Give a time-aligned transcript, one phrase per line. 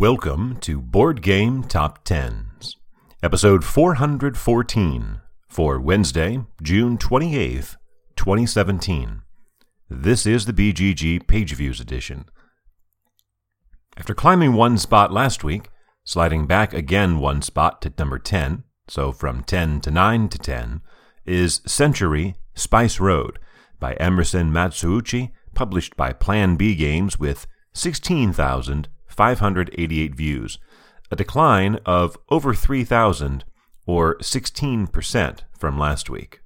[0.00, 2.76] Welcome to Board Game Top Tens,
[3.20, 7.74] episode 414 for Wednesday, June 28th,
[8.14, 9.22] 2017.
[9.90, 12.26] This is the BGG Page Views edition.
[13.96, 15.68] After climbing one spot last week,
[16.04, 20.80] sliding back again one spot to number 10, so from 10 to 9 to 10,
[21.26, 23.40] is Century Spice Road
[23.80, 27.48] by Emerson Matsuuchi, published by Plan B Games with
[29.18, 30.58] 16,588 views,
[31.10, 33.44] a decline of over 3,000
[33.84, 36.40] or 16% from last week.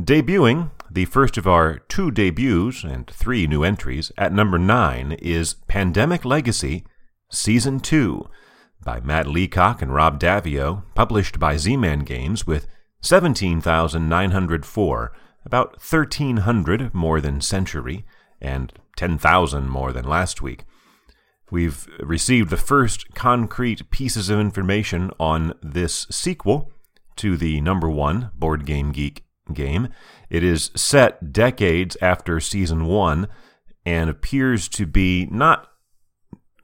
[0.00, 5.54] Debuting, the first of our two debuts and three new entries, at number 9 is
[5.68, 6.84] Pandemic Legacy
[7.30, 8.28] Season 2
[8.84, 12.66] by Matt Leacock and Rob Daviau, published by Z Man Games with
[13.02, 15.12] 17,904
[15.46, 18.04] about 1,300 more than Century,
[18.40, 20.64] and 10,000 more than last week.
[21.50, 26.72] We've received the first concrete pieces of information on this sequel
[27.16, 29.88] to the number one Board Game Geek game.
[30.30, 33.28] It is set decades after season one
[33.84, 35.68] and appears to be not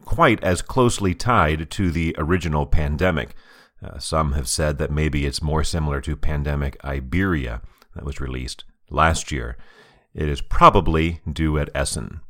[0.05, 3.35] quite as closely tied to the original pandemic.
[3.83, 7.63] Uh, some have said that maybe it's more similar to Pandemic Iberia
[7.95, 9.57] that was released last year.
[10.15, 12.21] It is probably due at Essen.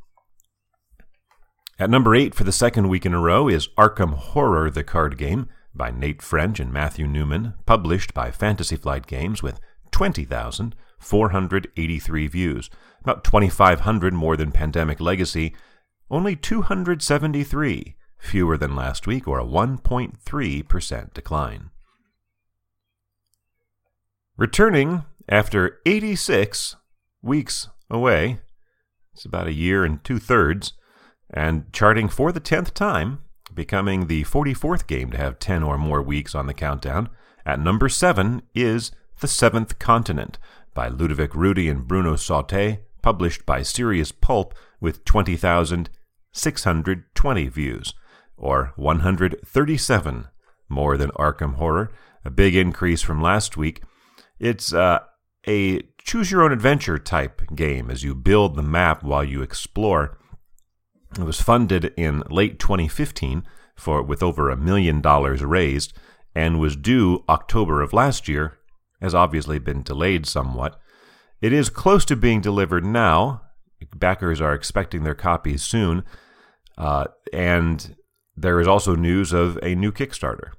[1.79, 5.17] At number 8 for the second week in a row is Arkham Horror the Card
[5.17, 9.59] Game by Nate French and Matthew Newman, published by Fantasy Flight Games with
[9.91, 12.69] 20,483 views,
[13.01, 15.55] about 2,500 more than Pandemic Legacy,
[16.11, 21.71] only 273 fewer than last week, or a 1.3% decline.
[24.37, 26.75] Returning after 86
[27.23, 28.39] weeks away,
[29.13, 30.73] it's about a year and two thirds,
[31.29, 33.19] and charting for the 10th time,
[33.53, 37.09] becoming the 44th game to have 10 or more weeks on the countdown,
[37.45, 40.37] at number 7 is The Seventh Continent
[40.73, 47.93] by Ludovic Roudy and Bruno Sautter, published by Serious Poulp with 20,620 views,
[48.37, 50.27] or 137
[50.69, 51.91] more than Arkham Horror,
[52.23, 53.81] a big increase from last week.
[54.39, 54.99] It's uh,
[55.47, 60.17] a choose your own adventure type game as you build the map while you explore.
[61.17, 63.43] It was funded in late 2015
[63.75, 65.93] for with over a million dollars raised
[66.33, 68.57] and was due October of last year,
[69.01, 70.79] has obviously been delayed somewhat.
[71.41, 73.41] It is close to being delivered now.
[73.95, 76.03] Backers are expecting their copies soon.
[76.77, 77.95] Uh, and
[78.37, 80.51] there is also news of a new Kickstarter.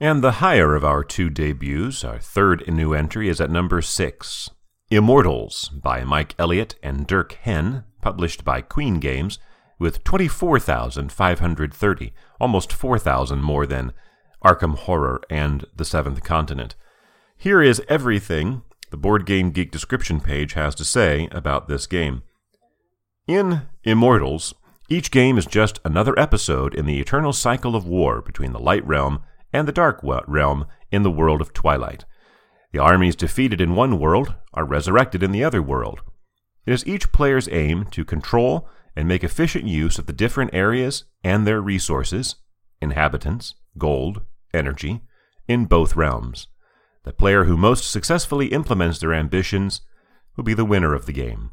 [0.00, 4.48] And the higher of our two debuts, our third new entry, is at number six
[4.90, 9.40] Immortals by Mike Elliott and Dirk Henn, published by Queen Games,
[9.78, 13.92] with 24,530, almost 4,000 more than
[14.44, 16.76] Arkham Horror and The Seventh Continent.
[17.36, 22.22] Here is everything the Board Game Geek description page has to say about this game.
[23.26, 24.54] In Immortals,
[24.88, 28.86] each game is just another episode in the eternal cycle of war between the Light
[28.86, 29.22] Realm
[29.52, 32.04] and the Dark Realm in the world of Twilight.
[32.72, 36.00] The armies defeated in one world are resurrected in the other world.
[36.66, 41.04] It is each player's aim to control and make efficient use of the different areas
[41.24, 42.36] and their resources,
[42.82, 44.22] inhabitants, gold,
[44.52, 45.00] energy,
[45.46, 46.48] in both realms.
[47.04, 49.80] The player who most successfully implements their ambitions
[50.36, 51.52] will be the winner of the game.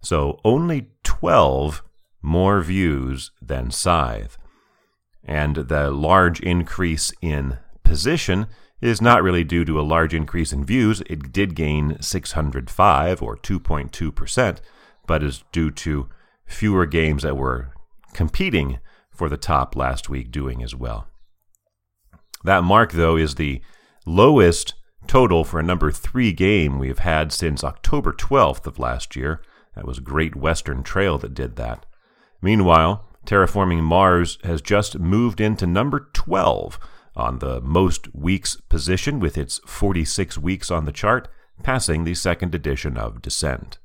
[0.00, 1.82] So only 12
[2.22, 4.38] more views than Scythe.
[5.24, 8.46] And the large increase in position
[8.80, 11.02] is not really due to a large increase in views.
[11.06, 14.58] It did gain 605 or 2.2%,
[15.06, 16.08] but is due to
[16.44, 17.72] fewer games that were
[18.12, 18.78] competing
[19.10, 21.08] for the top last week doing as well.
[22.46, 23.60] That mark, though, is the
[24.06, 24.74] lowest
[25.08, 29.42] total for a number three game we've had since October 12th of last year.
[29.74, 31.84] That was Great Western Trail that did that.
[32.40, 36.78] Meanwhile, Terraforming Mars has just moved into number 12
[37.16, 41.26] on the most weeks position with its 46 weeks on the chart,
[41.64, 43.78] passing the second edition of Descent.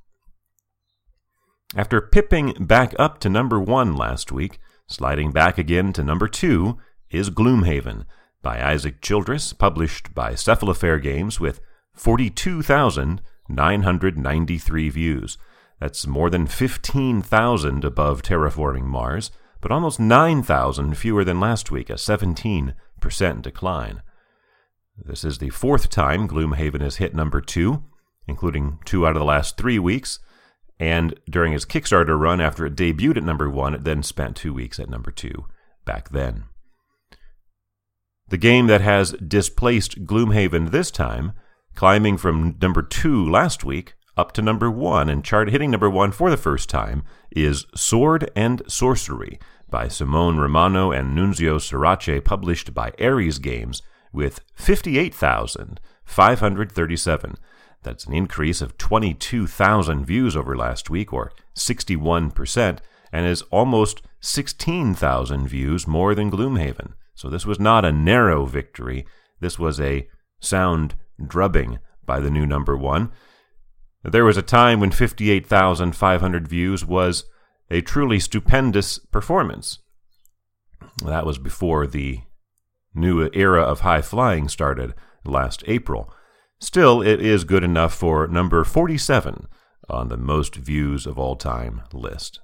[1.75, 6.77] After pipping back up to number 1 last week, sliding back again to number 2
[7.09, 8.05] is Gloomhaven
[8.41, 11.61] by Isaac Childres, published by Cephalofair Games with
[11.95, 15.37] 42,993 views.
[15.79, 21.93] That's more than 15,000 above Terraforming Mars, but almost 9,000 fewer than last week, a
[21.93, 22.75] 17%
[23.41, 24.03] decline.
[24.97, 27.83] This is the fourth time Gloomhaven has hit number two,
[28.27, 30.19] including two out of the last three weeks.
[30.79, 34.53] And during its Kickstarter run, after it debuted at number one, it then spent two
[34.53, 35.45] weeks at number two
[35.85, 36.45] back then.
[38.31, 41.33] The game that has displaced Gloomhaven this time,
[41.75, 46.13] climbing from number two last week, up to number one and chart hitting number one
[46.13, 49.37] for the first time is Sword and Sorcery
[49.69, 53.81] by Simone Romano and Nunzio Surace, published by Ares Games,
[54.13, 57.35] with 58,537.
[57.83, 62.79] That's an increase of 22,000 views over last week, or 61%,
[63.11, 66.93] and is almost 16,000 views more than Gloomhaven.
[67.13, 69.05] So this was not a narrow victory.
[69.39, 70.07] This was a
[70.39, 73.11] sound drubbing by the new number one.
[74.03, 77.25] There was a time when 58,500 views was
[77.69, 79.79] a truly stupendous performance.
[81.05, 82.21] That was before the
[82.93, 84.93] new era of high flying started
[85.23, 86.13] last April.
[86.59, 89.47] Still, it is good enough for number 47
[89.89, 92.39] on the most views of all time list.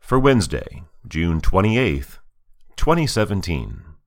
[0.00, 2.18] For Wednesday, June 28th,
[2.76, 3.95] 2017.